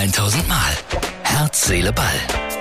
1000 0.00 0.48
Mal. 0.48 0.72
Herz, 1.24 1.66
Seele, 1.66 1.92
Ball. 1.92 2.06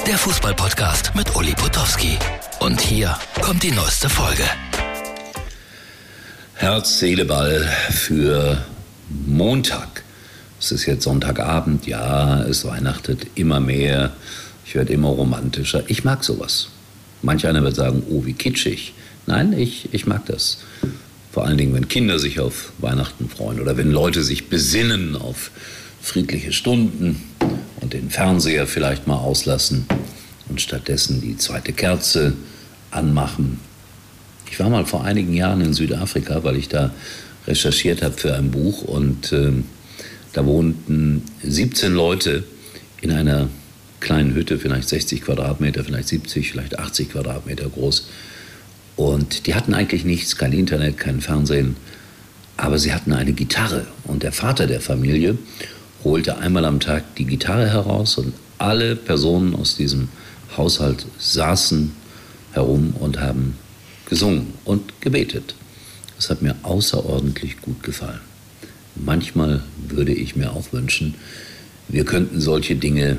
Der 0.06 0.18
Fußballpodcast 0.18 1.16
mit 1.16 1.34
Uli 1.38 1.54
Potowski. 1.54 2.18
Und 2.60 2.82
hier 2.82 3.18
kommt 3.42 3.64
die 3.64 3.72
neueste 3.72 4.10
Folge. 4.10 4.44
Herz, 6.56 7.00
Seele, 7.00 7.24
Ball 7.24 7.66
für 7.92 8.62
Montag. 9.26 10.04
Es 10.60 10.74
ist 10.74 10.86
jetzt 10.86 11.06
Sonntagabend, 11.06 11.88
ja, 11.88 12.42
es 12.42 12.66
weihnachtet 12.66 13.26
immer 13.36 13.62
mehr. 13.62 14.12
Ich 14.66 14.76
werde 14.76 14.92
immer 14.92 15.08
romantischer. 15.08 15.84
Ich 15.88 16.04
mag 16.04 16.26
sowas. 16.26 16.68
Manch 17.22 17.48
einer 17.48 17.64
wird 17.64 17.76
sagen, 17.76 18.04
oh, 18.10 18.26
wie 18.26 18.34
kitschig. 18.34 18.94
Nein, 19.28 19.54
ich, 19.54 19.88
ich 19.94 20.06
mag 20.06 20.26
das. 20.26 20.58
Vor 21.32 21.46
allen 21.46 21.58
Dingen, 21.58 21.74
wenn 21.74 21.88
Kinder 21.88 22.20
sich 22.20 22.42
auf 22.42 22.74
Weihnachten 22.80 23.30
freuen 23.30 23.62
oder 23.62 23.78
wenn 23.78 23.92
Leute 23.92 24.24
sich 24.24 24.50
besinnen 24.50 25.16
auf 25.16 25.52
friedliche 26.02 26.52
Stunden 26.52 27.22
und 27.82 27.94
den 27.94 28.10
Fernseher 28.10 28.68
vielleicht 28.68 29.08
mal 29.08 29.18
auslassen 29.18 29.86
und 30.50 30.62
stattdessen 30.62 31.22
die 31.22 31.38
zweite 31.38 31.74
Kerze 31.74 32.34
anmachen. 32.92 33.60
Ich 34.52 34.60
war 34.60 34.70
mal 34.70 34.86
vor 34.86 35.04
einigen 35.04 35.34
Jahren 35.34 35.62
in 35.62 35.74
Südafrika, 35.74 36.44
weil 36.44 36.56
ich 36.56 36.70
da 36.70 36.92
recherchiert 37.48 38.02
habe 38.02 38.18
für 38.18 38.36
ein 38.36 38.52
Buch 38.52 38.84
und 38.84 39.32
äh, 39.32 39.52
da 40.34 40.46
wohnten 40.46 41.24
17 41.44 41.94
Leute 41.94 42.44
in 43.02 43.12
einer 43.12 43.50
kleinen 44.00 44.34
Hütte, 44.34 44.60
vielleicht 44.60 44.90
60 44.90 45.22
Quadratmeter, 45.22 45.84
vielleicht 45.84 46.08
70, 46.08 46.52
vielleicht 46.52 46.80
80 46.80 47.12
Quadratmeter 47.12 47.70
groß. 47.70 48.08
Und 48.96 49.48
die 49.48 49.56
hatten 49.56 49.74
eigentlich 49.74 50.04
nichts, 50.04 50.36
kein 50.36 50.54
Internet, 50.54 50.98
kein 50.98 51.22
Fernsehen, 51.22 51.76
aber 52.58 52.78
sie 52.80 52.94
hatten 52.94 53.14
eine 53.14 53.34
Gitarre. 53.34 53.88
Und 54.04 54.24
der 54.24 54.32
Vater 54.32 54.68
der 54.68 54.82
Familie 54.82 55.38
holte 56.04 56.38
einmal 56.38 56.66
am 56.66 56.80
Tag 56.80 57.16
die 57.16 57.26
Gitarre 57.26 57.70
heraus 57.70 58.18
und 58.18 58.34
alle 58.58 58.96
Personen 58.96 59.56
aus 59.56 59.76
diesem 59.76 60.10
Haushalt 60.56 61.06
saßen 61.18 61.92
herum 62.54 62.94
und 63.00 63.20
haben 63.20 63.56
gesungen 64.10 64.54
und 64.66 65.02
gebetet. 65.02 65.56
Das 66.16 66.30
hat 66.30 66.42
mir 66.42 66.56
außerordentlich 66.64 67.62
gut 67.62 67.84
gefallen. 67.84 68.20
Manchmal 68.96 69.64
würde 69.88 70.14
ich 70.14 70.36
mir 70.36 70.52
auch 70.52 70.74
wünschen, 70.74 71.16
wir 71.88 72.06
könnten 72.06 72.42
solche 72.42 72.76
Dinge 72.76 73.18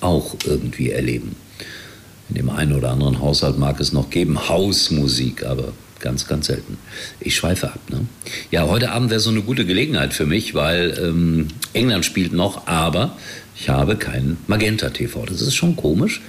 auch 0.00 0.36
irgendwie 0.46 0.90
erleben. 0.90 1.34
In 2.28 2.36
dem 2.36 2.50
einen 2.50 2.74
oder 2.74 2.90
anderen 2.90 3.20
Haushalt 3.20 3.58
mag 3.58 3.80
es 3.80 3.92
noch 3.92 4.10
geben, 4.10 4.48
Hausmusik, 4.48 5.44
aber 5.44 5.72
ganz, 6.00 6.26
ganz 6.26 6.46
selten. 6.46 6.78
Ich 7.20 7.36
schweife 7.36 7.68
ab. 7.68 7.80
Ne? 7.90 8.06
Ja, 8.50 8.66
heute 8.66 8.90
Abend 8.92 9.10
wäre 9.10 9.20
so 9.20 9.30
eine 9.30 9.42
gute 9.42 9.64
Gelegenheit 9.64 10.14
für 10.14 10.26
mich, 10.26 10.54
weil 10.54 10.98
ähm, 11.02 11.48
England 11.72 12.04
spielt 12.04 12.32
noch, 12.32 12.66
aber 12.66 13.16
ich 13.56 13.68
habe 13.68 13.96
keinen 13.96 14.38
Magenta 14.46 14.90
TV. 14.90 15.24
Das 15.26 15.40
ist 15.40 15.54
schon 15.54 15.76
komisch. 15.76 16.20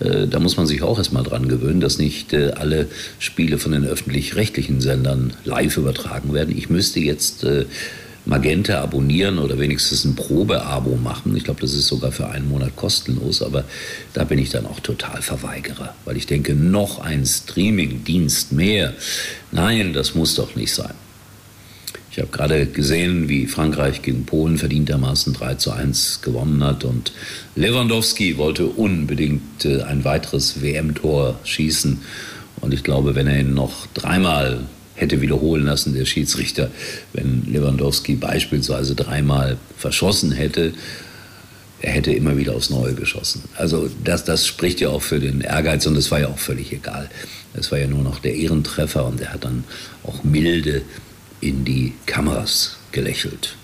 Äh, 0.00 0.26
da 0.26 0.40
muss 0.40 0.56
man 0.56 0.66
sich 0.66 0.82
auch 0.82 0.98
erstmal 0.98 1.22
dran 1.22 1.48
gewöhnen, 1.48 1.80
dass 1.80 1.98
nicht 1.98 2.32
äh, 2.32 2.52
alle 2.56 2.88
Spiele 3.18 3.58
von 3.58 3.72
den 3.72 3.84
öffentlich-rechtlichen 3.84 4.80
Sendern 4.80 5.34
live 5.44 5.76
übertragen 5.76 6.32
werden. 6.34 6.56
Ich 6.56 6.70
müsste 6.70 7.00
jetzt 7.00 7.44
äh, 7.44 7.66
Magenta 8.26 8.80
abonnieren 8.80 9.38
oder 9.38 9.58
wenigstens 9.58 10.04
ein 10.04 10.16
Probeabo 10.16 10.96
machen. 10.96 11.36
Ich 11.36 11.44
glaube, 11.44 11.60
das 11.60 11.74
ist 11.74 11.86
sogar 11.86 12.10
für 12.10 12.28
einen 12.28 12.48
Monat 12.48 12.74
kostenlos, 12.76 13.42
aber 13.42 13.64
da 14.14 14.24
bin 14.24 14.38
ich 14.38 14.50
dann 14.50 14.66
auch 14.66 14.80
total 14.80 15.20
Verweigerer, 15.20 15.94
weil 16.04 16.16
ich 16.16 16.26
denke, 16.26 16.54
noch 16.54 17.00
ein 17.00 17.26
Streaming-Dienst 17.26 18.52
mehr. 18.52 18.94
Nein, 19.52 19.92
das 19.92 20.14
muss 20.14 20.34
doch 20.34 20.56
nicht 20.56 20.72
sein. 20.72 20.94
Ich 22.10 22.20
habe 22.20 22.30
gerade 22.30 22.66
gesehen, 22.66 23.28
wie 23.28 23.48
Frankreich 23.48 24.00
gegen 24.02 24.24
Polen 24.24 24.56
verdientermaßen 24.56 25.32
3 25.32 25.56
zu 25.56 25.72
1 25.72 26.22
gewonnen 26.22 26.62
hat 26.62 26.84
und 26.84 27.12
Lewandowski 27.56 28.36
wollte 28.38 28.66
unbedingt 28.66 29.64
äh, 29.64 29.82
ein 29.82 30.04
weiteres 30.04 30.62
WM-Tor 30.62 31.40
schießen. 31.42 32.02
Und 32.60 32.72
ich 32.72 32.84
glaube, 32.84 33.16
wenn 33.16 33.26
er 33.26 33.40
ihn 33.40 33.54
noch 33.54 33.88
dreimal 33.94 34.60
hätte 34.94 35.20
wiederholen 35.20 35.64
lassen, 35.64 35.94
der 35.94 36.04
Schiedsrichter, 36.04 36.70
wenn 37.12 37.44
Lewandowski 37.46 38.14
beispielsweise 38.14 38.94
dreimal 38.94 39.56
verschossen 39.76 40.32
hätte, 40.32 40.72
er 41.80 41.92
hätte 41.92 42.12
immer 42.12 42.36
wieder 42.36 42.54
aufs 42.54 42.70
Neue 42.70 42.94
geschossen. 42.94 43.42
Also 43.56 43.90
das, 44.02 44.24
das 44.24 44.46
spricht 44.46 44.80
ja 44.80 44.88
auch 44.88 45.02
für 45.02 45.20
den 45.20 45.42
Ehrgeiz 45.42 45.86
und 45.86 45.96
es 45.96 46.10
war 46.10 46.20
ja 46.20 46.28
auch 46.28 46.38
völlig 46.38 46.72
egal. 46.72 47.10
Es 47.52 47.70
war 47.70 47.78
ja 47.78 47.86
nur 47.86 48.02
noch 48.02 48.20
der 48.20 48.34
Ehrentreffer 48.34 49.04
und 49.04 49.20
er 49.20 49.34
hat 49.34 49.44
dann 49.44 49.64
auch 50.02 50.24
milde 50.24 50.82
in 51.40 51.64
die 51.64 51.92
Kameras 52.06 52.76
gelächelt 52.92 53.56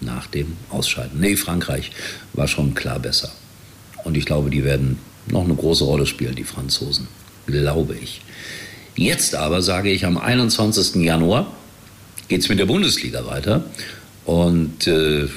nach 0.00 0.26
dem 0.26 0.56
Ausscheiden. 0.68 1.20
Nee, 1.20 1.36
Frankreich 1.36 1.92
war 2.34 2.46
schon 2.46 2.74
klar 2.74 2.98
besser. 2.98 3.32
Und 4.04 4.16
ich 4.16 4.26
glaube, 4.26 4.50
die 4.50 4.64
werden 4.64 4.98
noch 5.28 5.44
eine 5.44 5.54
große 5.54 5.84
Rolle 5.84 6.06
spielen, 6.06 6.34
die 6.34 6.44
Franzosen. 6.44 7.08
Glaube 7.46 7.96
ich. 8.00 8.20
Jetzt 8.94 9.34
aber 9.34 9.62
sage 9.62 9.90
ich, 9.90 10.04
am 10.04 10.18
21. 10.18 11.02
Januar 11.02 11.52
geht 12.28 12.42
es 12.42 12.48
mit 12.48 12.58
der 12.58 12.66
Bundesliga 12.66 13.26
weiter. 13.26 13.64
Und 14.24 14.86
äh, 14.86 15.28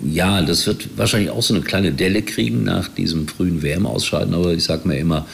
ja, 0.00 0.42
das 0.42 0.66
wird 0.66 0.96
wahrscheinlich 0.96 1.30
auch 1.30 1.42
so 1.42 1.54
eine 1.54 1.62
kleine 1.62 1.92
Delle 1.92 2.22
kriegen 2.22 2.64
nach 2.64 2.88
diesem 2.88 3.28
frühen 3.28 3.62
WM-Ausscheiden. 3.62 4.34
Aber 4.34 4.52
ich 4.52 4.64
sage 4.64 4.88
mir 4.88 4.98
immer, 4.98 5.26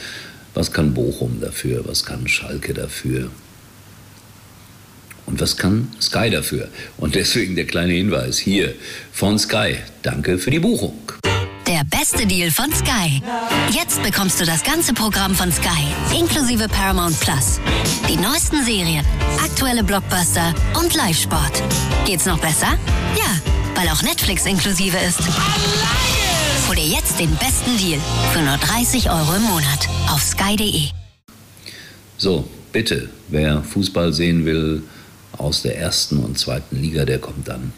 was 0.53 0.71
kann 0.71 0.93
Bochum 0.93 1.39
dafür? 1.39 1.83
Was 1.87 2.03
kann 2.03 2.27
Schalke 2.27 2.73
dafür? 2.73 3.29
Und 5.25 5.39
was 5.41 5.57
kann 5.57 5.89
Sky 6.01 6.29
dafür? 6.29 6.69
Und 6.97 7.15
deswegen 7.15 7.55
der 7.55 7.65
kleine 7.65 7.93
Hinweis 7.93 8.37
hier 8.39 8.73
von 9.11 9.37
Sky. 9.37 9.75
Danke 10.01 10.39
für 10.39 10.51
die 10.51 10.59
Buchung. 10.59 11.06
Der 11.77 11.83
beste 11.83 12.25
Deal 12.25 12.49
von 12.49 12.73
Sky. 12.73 13.21
Jetzt 13.69 14.01
bekommst 14.01 14.41
du 14.41 14.45
das 14.45 14.63
ganze 14.63 14.95
Programm 14.95 15.35
von 15.35 15.51
Sky, 15.51 16.17
inklusive 16.19 16.67
Paramount 16.67 17.19
Plus. 17.19 17.59
Die 18.09 18.17
neuesten 18.17 18.65
Serien, 18.65 19.05
aktuelle 19.45 19.83
Blockbuster 19.83 20.55
und 20.79 20.95
Live-Sport. 20.95 21.61
Geht's 22.03 22.25
noch 22.25 22.39
besser? 22.39 22.79
Ja, 23.15 23.29
weil 23.75 23.87
auch 23.89 24.01
Netflix 24.01 24.47
inklusive 24.47 24.97
ist. 24.97 25.19
Hol 26.67 26.75
dir 26.77 26.87
jetzt 26.87 27.19
den 27.19 27.35
besten 27.35 27.77
Deal 27.77 27.99
für 28.33 28.41
nur 28.41 28.57
30 28.57 29.11
Euro 29.11 29.35
im 29.35 29.43
Monat 29.43 29.87
auf 30.09 30.23
sky.de. 30.23 30.87
So, 32.17 32.47
bitte, 32.71 33.11
wer 33.27 33.61
Fußball 33.61 34.13
sehen 34.13 34.45
will 34.45 34.81
aus 35.37 35.61
der 35.61 35.77
ersten 35.77 36.23
und 36.23 36.39
zweiten 36.39 36.81
Liga, 36.81 37.05
der 37.05 37.19
kommt 37.19 37.47
dann 37.47 37.71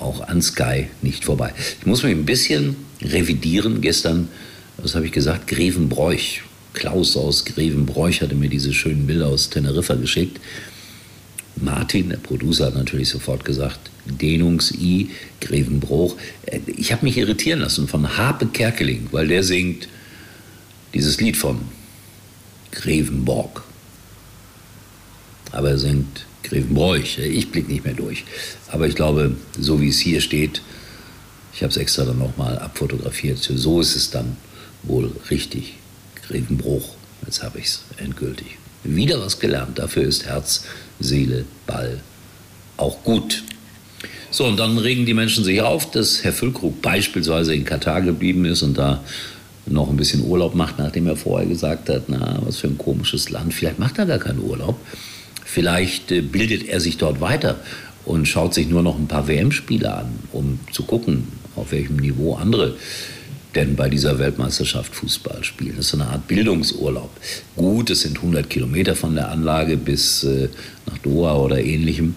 auch 0.00 0.26
an 0.28 0.42
Sky 0.42 0.88
nicht 1.02 1.24
vorbei. 1.24 1.52
Ich 1.80 1.86
muss 1.86 2.02
mich 2.02 2.12
ein 2.12 2.24
bisschen 2.24 2.76
revidieren. 3.02 3.80
Gestern, 3.80 4.28
was 4.76 4.94
habe 4.94 5.06
ich 5.06 5.12
gesagt, 5.12 5.48
Grevenbroich. 5.48 6.42
Klaus 6.74 7.16
aus 7.16 7.44
Grevenbroich 7.44 8.20
hatte 8.20 8.34
mir 8.34 8.48
diese 8.48 8.72
schönen 8.72 9.06
Bilder 9.06 9.26
aus 9.26 9.50
Teneriffa 9.50 9.94
geschickt. 9.94 10.40
Martin, 11.56 12.10
der 12.10 12.18
Producer, 12.18 12.66
hat 12.66 12.74
natürlich 12.76 13.08
sofort 13.08 13.44
gesagt, 13.44 13.90
Dehnungs-I, 14.06 15.10
Grevenbruch. 15.40 16.16
Ich 16.66 16.92
habe 16.92 17.04
mich 17.04 17.16
irritieren 17.16 17.60
lassen 17.60 17.88
von 17.88 18.16
Harpe 18.16 18.46
Kerkeling, 18.46 19.08
weil 19.10 19.26
der 19.26 19.42
singt 19.42 19.88
dieses 20.94 21.20
Lied 21.20 21.36
von 21.36 21.60
Grevenborg. 22.70 23.64
Aber 25.50 25.70
er 25.70 25.78
singt 25.78 26.26
Grevenbroich. 26.48 27.18
Ich 27.18 27.50
blicke 27.50 27.70
nicht 27.70 27.84
mehr 27.84 27.94
durch. 27.94 28.24
Aber 28.68 28.86
ich 28.86 28.94
glaube, 28.94 29.34
so 29.58 29.80
wie 29.80 29.88
es 29.88 29.98
hier 29.98 30.20
steht, 30.20 30.62
ich 31.52 31.62
habe 31.62 31.70
es 31.70 31.76
extra 31.76 32.04
dann 32.04 32.18
nochmal 32.18 32.58
abfotografiert, 32.58 33.38
so 33.38 33.80
ist 33.80 33.96
es 33.96 34.10
dann 34.10 34.36
wohl 34.82 35.10
richtig. 35.30 35.74
Grevenbruch, 36.26 36.94
jetzt 37.24 37.42
habe 37.42 37.58
ich 37.58 37.66
es 37.66 37.80
endgültig. 37.96 38.58
Wieder 38.84 39.20
was 39.20 39.40
gelernt. 39.40 39.78
Dafür 39.78 40.04
ist 40.04 40.26
Herz, 40.26 40.64
Seele, 41.00 41.44
Ball 41.66 42.00
auch 42.76 43.02
gut. 43.02 43.42
So, 44.30 44.44
und 44.44 44.58
dann 44.58 44.78
regen 44.78 45.06
die 45.06 45.14
Menschen 45.14 45.42
sich 45.42 45.60
auf, 45.62 45.90
dass 45.90 46.22
Herr 46.22 46.32
Füllkrug 46.32 46.80
beispielsweise 46.82 47.54
in 47.54 47.64
Katar 47.64 48.02
geblieben 48.02 48.44
ist 48.44 48.62
und 48.62 48.76
da 48.76 49.02
noch 49.66 49.88
ein 49.90 49.96
bisschen 49.96 50.24
Urlaub 50.24 50.54
macht, 50.54 50.78
nachdem 50.78 51.06
er 51.06 51.16
vorher 51.16 51.48
gesagt 51.48 51.88
hat, 51.88 52.04
na, 52.08 52.38
was 52.42 52.58
für 52.58 52.68
ein 52.68 52.78
komisches 52.78 53.30
Land. 53.30 53.52
Vielleicht 53.52 53.78
macht 53.78 53.98
er 53.98 54.06
gar 54.06 54.18
keinen 54.18 54.40
Urlaub. 54.40 54.78
Vielleicht 55.50 56.12
äh, 56.12 56.20
bildet 56.20 56.68
er 56.68 56.78
sich 56.78 56.98
dort 56.98 57.22
weiter 57.22 57.58
und 58.04 58.28
schaut 58.28 58.52
sich 58.52 58.68
nur 58.68 58.82
noch 58.82 58.98
ein 58.98 59.08
paar 59.08 59.26
WM-Spiele 59.28 59.92
an, 59.92 60.12
um 60.30 60.60
zu 60.72 60.82
gucken, 60.82 61.28
auf 61.56 61.72
welchem 61.72 61.96
Niveau 61.96 62.34
andere 62.34 62.76
denn 63.54 63.74
bei 63.74 63.88
dieser 63.88 64.18
Weltmeisterschaft 64.18 64.94
Fußball 64.94 65.42
spielen. 65.42 65.76
Das 65.78 65.86
ist 65.86 65.94
eine 65.94 66.06
Art 66.06 66.28
Bildungsurlaub. 66.28 67.10
Gut, 67.56 67.88
es 67.88 68.02
sind 68.02 68.18
100 68.18 68.48
Kilometer 68.48 68.94
von 68.94 69.14
der 69.14 69.30
Anlage 69.30 69.78
bis 69.78 70.22
äh, 70.24 70.50
nach 70.86 70.98
Doha 70.98 71.34
oder 71.36 71.58
ähnlichem, 71.58 72.14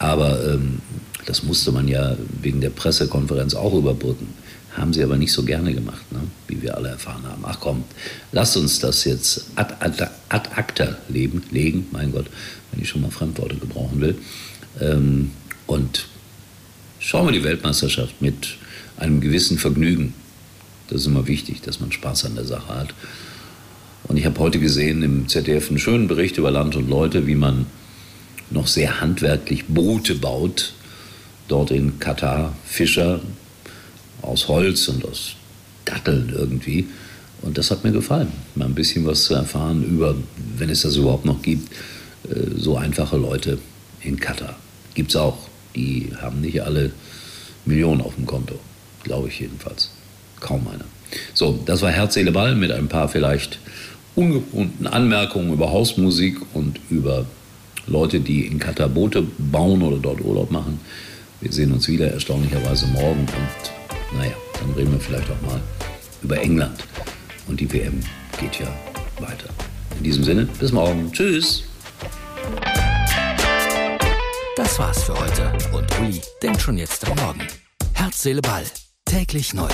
aber 0.00 0.44
ähm, 0.52 0.80
das 1.24 1.44
musste 1.44 1.70
man 1.70 1.86
ja 1.86 2.16
wegen 2.42 2.60
der 2.60 2.70
Pressekonferenz 2.70 3.54
auch 3.54 3.74
überbrücken. 3.74 4.26
Haben 4.76 4.94
sie 4.94 5.02
aber 5.02 5.16
nicht 5.16 5.32
so 5.32 5.42
gerne 5.42 5.74
gemacht, 5.74 6.10
ne? 6.12 6.20
wie 6.48 6.62
wir 6.62 6.76
alle 6.76 6.88
erfahren 6.88 7.24
haben. 7.24 7.42
Ach 7.44 7.60
komm, 7.60 7.84
lasst 8.32 8.56
uns 8.56 8.78
das 8.78 9.04
jetzt 9.04 9.46
ad, 9.54 9.74
ad, 9.80 10.02
ad 10.30 10.48
acta 10.54 10.96
leben, 11.08 11.42
legen, 11.50 11.86
mein 11.90 12.10
Gott, 12.12 12.26
wenn 12.70 12.82
ich 12.82 12.88
schon 12.88 13.02
mal 13.02 13.10
Fremdworte 13.10 13.56
gebrauchen 13.56 14.00
will. 14.00 14.16
Ähm, 14.80 15.30
und 15.66 16.06
schauen 16.98 17.26
wir 17.26 17.32
die 17.32 17.44
Weltmeisterschaft 17.44 18.22
mit 18.22 18.56
einem 18.96 19.20
gewissen 19.20 19.58
Vergnügen. 19.58 20.14
Das 20.88 21.02
ist 21.02 21.06
immer 21.06 21.26
wichtig, 21.26 21.60
dass 21.60 21.80
man 21.80 21.92
Spaß 21.92 22.24
an 22.26 22.34
der 22.34 22.44
Sache 22.44 22.74
hat. 22.74 22.94
Und 24.04 24.16
ich 24.16 24.24
habe 24.24 24.40
heute 24.40 24.58
gesehen 24.58 25.02
im 25.02 25.28
ZDF 25.28 25.68
einen 25.68 25.78
schönen 25.78 26.08
Bericht 26.08 26.38
über 26.38 26.50
Land 26.50 26.76
und 26.76 26.88
Leute, 26.88 27.26
wie 27.26 27.34
man 27.34 27.66
noch 28.50 28.66
sehr 28.66 29.00
handwerklich 29.00 29.66
Boote 29.66 30.14
baut. 30.14 30.72
Dort 31.48 31.70
in 31.70 31.98
Katar 31.98 32.54
Fischer 32.64 33.20
aus 34.22 34.48
Holz 34.48 34.88
und 34.88 35.04
aus 35.04 35.34
Datteln 35.84 36.32
irgendwie. 36.34 36.86
Und 37.42 37.58
das 37.58 37.70
hat 37.70 37.84
mir 37.84 37.92
gefallen, 37.92 38.28
mal 38.54 38.66
ein 38.66 38.74
bisschen 38.74 39.04
was 39.04 39.24
zu 39.24 39.34
erfahren 39.34 39.84
über, 39.84 40.14
wenn 40.56 40.70
es 40.70 40.82
das 40.82 40.96
überhaupt 40.96 41.24
noch 41.24 41.42
gibt, 41.42 41.72
äh, 42.30 42.56
so 42.56 42.76
einfache 42.76 43.16
Leute 43.16 43.58
in 44.00 44.18
Katar. 44.18 44.56
Es 44.94 45.16
auch. 45.16 45.38
Die 45.74 46.12
haben 46.20 46.40
nicht 46.40 46.62
alle 46.62 46.92
Millionen 47.64 48.02
auf 48.02 48.14
dem 48.14 48.26
Konto, 48.26 48.58
glaube 49.04 49.28
ich 49.28 49.40
jedenfalls. 49.40 49.90
Kaum 50.38 50.66
einer. 50.68 50.84
So, 51.34 51.58
das 51.64 51.82
war 51.82 51.90
Herz, 51.90 52.14
Seele, 52.14 52.32
Ball 52.32 52.54
mit 52.54 52.70
ein 52.70 52.88
paar 52.88 53.08
vielleicht 53.08 53.58
ungewohnten 54.14 54.86
Anmerkungen 54.86 55.52
über 55.52 55.70
Hausmusik 55.70 56.38
und 56.52 56.78
über 56.90 57.24
Leute, 57.86 58.20
die 58.20 58.46
in 58.46 58.58
Katar 58.58 58.88
Boote 58.88 59.24
bauen 59.38 59.82
oder 59.82 59.98
dort 59.98 60.20
Urlaub 60.20 60.50
machen. 60.50 60.78
Wir 61.40 61.52
sehen 61.52 61.72
uns 61.72 61.88
wieder 61.88 62.08
erstaunlicherweise 62.08 62.86
morgen 62.88 63.20
und 63.20 63.71
naja, 64.16 64.34
dann 64.60 64.72
reden 64.72 64.92
wir 64.92 65.00
vielleicht 65.00 65.30
auch 65.30 65.40
mal 65.42 65.60
über 66.22 66.40
England. 66.40 66.84
Und 67.46 67.60
die 67.60 67.72
WM 67.72 68.00
geht 68.38 68.60
ja 68.60 68.66
weiter. 69.18 69.48
In 69.98 70.04
diesem 70.04 70.24
Sinne, 70.24 70.48
bis 70.58 70.72
morgen. 70.72 71.12
Tschüss. 71.12 71.64
Das 74.56 74.78
war's 74.78 75.04
für 75.04 75.18
heute 75.18 75.52
und 75.72 76.00
Uli 76.00 76.20
denkt 76.42 76.60
schon 76.60 76.78
jetzt 76.78 77.06
am 77.08 77.16
Morgen. 77.16 77.46
Herz, 77.94 78.22
Seele, 78.22 78.42
Ball. 78.42 78.64
Täglich 79.04 79.54
neu. 79.54 79.68